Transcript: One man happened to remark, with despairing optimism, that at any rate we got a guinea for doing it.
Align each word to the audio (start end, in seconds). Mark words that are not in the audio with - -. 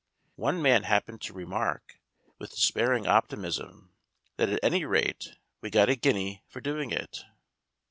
One 0.37 0.63
man 0.63 0.81
happened 0.85 1.21
to 1.21 1.33
remark, 1.33 1.99
with 2.39 2.55
despairing 2.55 3.05
optimism, 3.05 3.93
that 4.37 4.49
at 4.49 4.59
any 4.63 4.83
rate 4.83 5.35
we 5.61 5.69
got 5.69 5.89
a 5.89 5.95
guinea 5.95 6.41
for 6.47 6.59
doing 6.59 6.89
it. 6.89 7.23